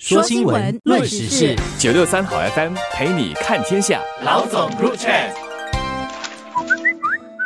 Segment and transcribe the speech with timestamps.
[0.00, 4.00] 说新闻，论时事，九六三好 FM 陪你看天下。
[4.24, 5.12] 老总入场。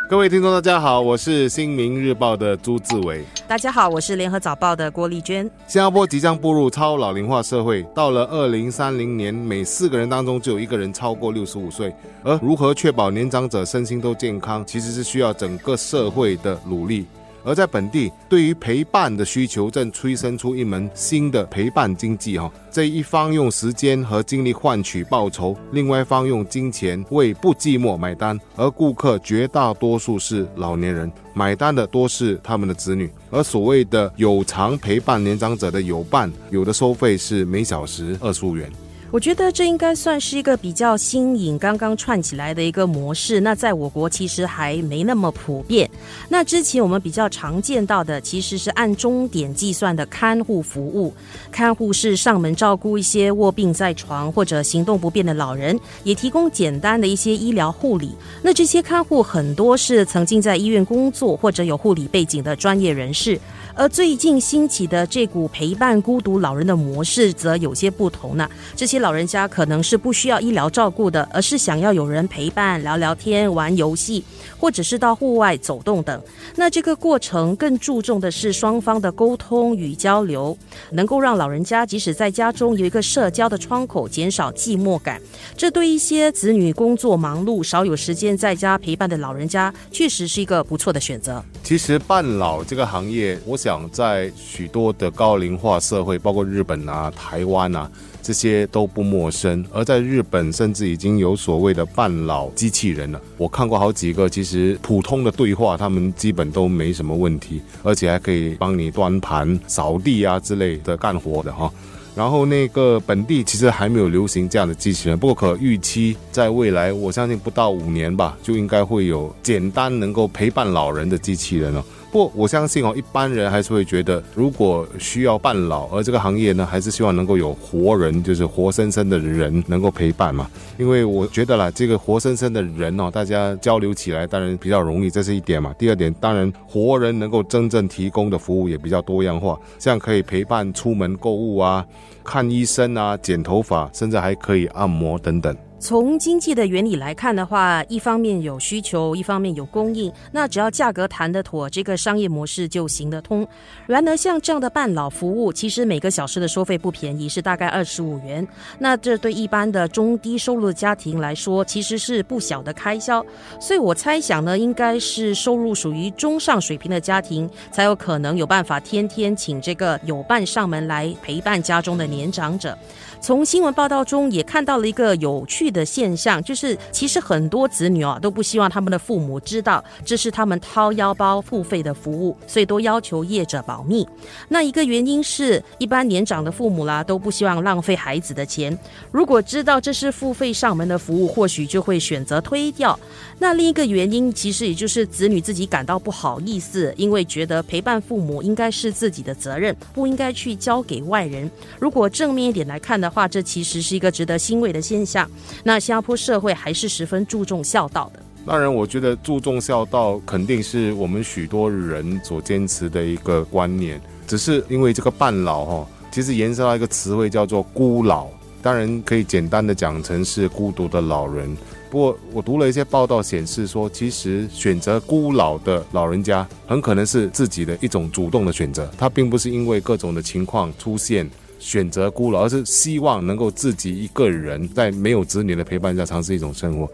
[0.09, 3.25] 各位听众，大家好，我是新民日报的朱志伟。
[3.49, 5.51] 大家好，我是联合早报的郭丽娟。
[5.67, 11.93] 新加坡即将步入超老龄化社会，到了二零三零年，每四个人当中就有一个人超过六十五岁。
[12.23, 17.05] 而如何确保年长者身心都健康，其实是需要整个社会的努力。
[17.45, 22.51] 而在本地，对于陪伴的需求正催生出一门新的陪伴经济哈。
[22.71, 28.41] 这一方用时间和精力换取报酬，另外一方用金钱为不寂寞买单。
[28.57, 33.11] 而顾客绝大多数是老年人，买单的多是他们的子女。
[33.31, 38.71] 而所谓的有偿陪伴年长者的有伴，有的收费是每小时二十五元。
[39.15, 43.39] 我觉得这应该算是一个比较新颖、刚刚串起来的一个模式。
[43.39, 45.89] 那在我国其实还没那么普遍。
[46.29, 51.15] 那之前我们比较常见到的，其实是按钟点计算的看护服务。
[51.53, 58.17] 看护是上门照顾一些卧病在床或者行动不便的老人，也提供简单的一些医疗护理。
[58.43, 63.39] 那这些看护很多是曾经在医院工作或者有护理背景的专业人士。
[63.77, 68.49] 而最近兴起的这股陪伴孤独老人的模式，则有些不同呢。
[68.77, 74.25] 这些老人家可能是不需要医疗照顾的，而是想要有人陪伴、聊聊天、玩游戏，
[74.59, 76.19] 或者是到户外走动等。
[76.57, 80.57] 那这个过程更注重的是双方的沟通与交流，
[80.93, 85.21] 能够让老人家即使在家中有一个社交的窗口，减少寂寞感。
[85.57, 91.45] 这对一些子女工作忙碌、少有时间在家陪伴的老人家，确实是一个不错的选择。
[91.63, 93.59] 其实半老这个行业，我。
[93.65, 97.91] 想在许多的高龄化社会，包括日本啊、台湾啊，
[98.25, 99.63] 这些都不陌生。
[99.71, 103.21] 而在日本，甚至已经有所谓的半老机器人了。
[103.37, 111.71] 我看过好几个，其实普通的对话，他们基本都没什么问题，而且还可以帮你端盘、扫地啊之类的干活的哈。
[112.17, 121.85] 然后那个本地其实还没有流行这样的机器人，不过可预期在未来，我相信不到五年吧，就应该会有简单能够陪伴老人的机器人了。
[122.15, 130.49] 不过，我相信哦，一般人还是会觉得，如果需要伴老，而这个行业呢，还是希望能够有活人，就是活生生的人能够陪伴嘛。
[130.79, 135.75] 因为我觉得啦，这个活生生的人哦，大家交流起来当然比较容易，这是一点嘛。
[135.77, 141.85] 第二点，当然活人能够真正提供的服务也比较多样化，这样可以陪伴出门购物啊、
[142.23, 145.53] 看医生啊、剪头发，甚至还可以按摩等等。
[145.81, 153.47] 从经济的原理来看的话，一方面有需求，一方面有供应，那只要价格谈得妥，这个商业模式就行得通。
[153.87, 158.47] 然而，像这样的半老服务，其实每个小时的收费不便宜，是大概二十五元。
[158.79, 163.25] 那这对一般的中低收入的家庭来说，其实是不小的开销。
[163.61, 172.79] 所以我猜想呢，应该是收入属于中上水平的家庭，才有可能有办法天天请这个有伴上门来陪伴家中的年长者。
[173.21, 184.07] 从新闻报道中也看到了一个有趣的现象，就是其实很多子女啊都不希望他们的父母知道这是他们掏腰包付费的服务，所以都要求业者保密。
[184.49, 188.77] 那一个原因是，一般年长的父母啦都不希望浪费孩子的钱，
[189.11, 192.99] 如果知道这是付费上门的服务，或许就会选择推掉。
[193.39, 201.51] 那另一个原因，其实也就是子女自己感到不好意思，因为觉得陪伴父母应该是自己的责任，不应该去交给外人。
[201.81, 203.15] 如果正面一点来看的。
[203.15, 205.31] 话，这其实是一个值得欣慰的现象。
[205.63, 208.21] 那新加坡社会还是十分注重孝道的。
[208.47, 214.01] 当然，我觉得注重孝道肯定是我们许多人所坚持的一个观念。
[214.27, 218.27] 只是因为这个半老哈，其实延伸到一个词汇叫做孤老。
[218.61, 221.57] 当然可以简单的讲成是孤独的老人。
[221.91, 231.31] 不过我读了一些报道显示说，其实选择孤老的老人家很可能是自己的一种主动的选择，他并不是因为各种的情况出现。
[231.65, 236.87] 选择孤老，而是希望能够自己一个人在没有子女的陪伴下尝试一种生活。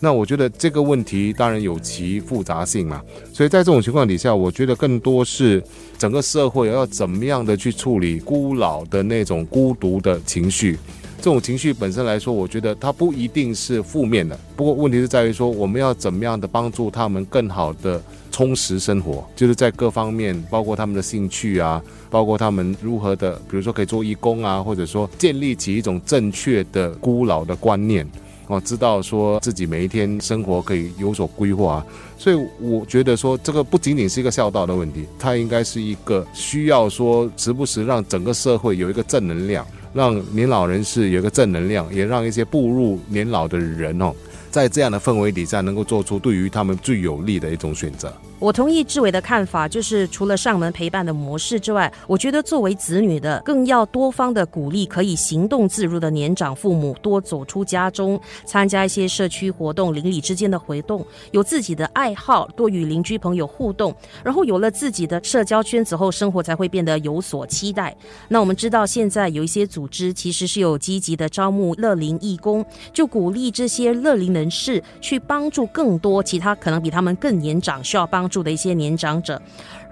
[0.00, 3.00] 那我觉得这个问题当然有其复杂性嘛，
[3.32, 5.62] 所以在这种情况底下，我觉得更多是
[5.96, 10.76] 整个社会要怎么样的去处理孤老的那种孤独的情绪。
[11.16, 14.38] 这种情绪本身来说，我觉得它不一定是负面的。
[14.54, 21.82] 不过问题是在于说，我们要怎么样的帮助他们更好的充实生活，就是在各方面，包括他们的兴趣啊。
[22.08, 28.08] 包括他们如何的，比如说可以做义工啊，或者说建立起一种正确的孤老的观念，
[28.46, 31.84] 哦，知道说自己每一天生活可以有所规划。
[32.16, 44.12] 所以我觉得说，这个不仅仅是一个孝道的问题，它应该是一个需要说时不时让整个社会有一个正能量，让年老人士有一个正能量，也让一些步入年老的人哦，
[44.50, 48.14] 在这样的氛围底下能够做出对于他们最有利的一种选择。
[48.38, 67.96] 我同意志伟的看法，就是除了上门陪伴的模式之外，我觉得作为子女的，更要多方的鼓励可以行动自如的年长父母多走出家中，参加一些社区活动、邻里之间的活动，有自己的爱好，多与邻居朋友互动，然后有了自己的社交圈子后，生活才会变得有所期待。
[68.28, 72.62] 那我们知道，现在有一些组织其实是有积极的招募乐龄义工，
[72.92, 78.25] 就鼓励这些乐龄人士去帮助更多其他可能比他们更年长需要帮。
[78.28, 79.40] 住的一些年长者，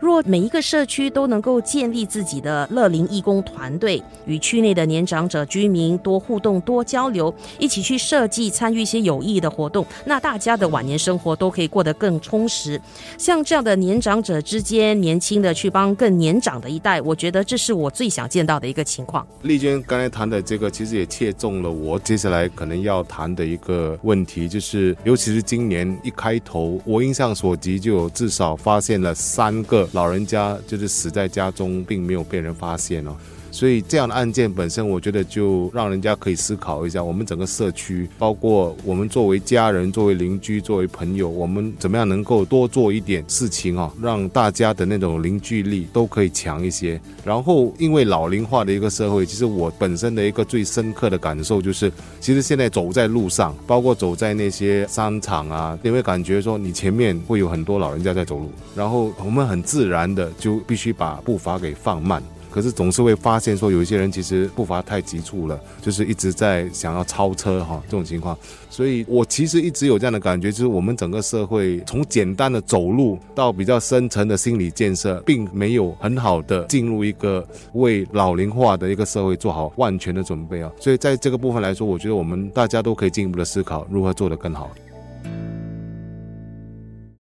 [0.00, 12.81] 若每一个社区都能够建立自己的乐龄义工团队，与区内的年长者居民多互动、多交流，一起去设计、参与一些有意义的活动，那大家的晚年生活都可以过得更充实。
[13.19, 19.26] 像这样的年长者之间，年轻的去帮更年长的一代，我觉得这是我最想见到的一个情况。
[19.42, 28.10] 丽娟刚才谈的这个，其实也切中了我接下来可能要谈的一个问题，就是尤其是今年一开头，我印象所及就有。
[28.25, 33.15] 至少发现了三个老人家，就是死在家中，并没有被人发现哦。
[33.54, 47.00] 所以这样的案件本身，我觉得就让人家可以思考一下，我们整个社区，包括我们作为家人、作为邻居、作为朋友，我们怎么样能够多做一点事情啊，让大家的那种凝聚力都可以强一些。
[47.24, 62.20] 然后，因为老龄化的一个社会，其实我本身的一个最深刻的感受就是，其实现在走在路上，包括走在那些商场啊，你会感觉说你前面会有很多老人家在走路，然后我们很自然的就必须把步伐给放慢。
[62.54, 68.38] 可是总是会发现说，有一些人其实步伐太急促了，就是一直在想要超车哈，这种情况。
[68.70, 80.70] 所以我其实一直有这样的感觉，就是我们整个社会从简单的走路到比较深层的心理建设，并没有很好的进入一个为老龄化的一个社会做好万全的准备啊。
[80.78, 84.70] 所以在这个部分来说，我觉得我们大家都可以进一步的思考如何做得更好。